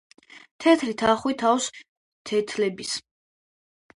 [0.63, 1.67] თეთრი თახვი თავს
[2.29, 2.95] თეთბილებს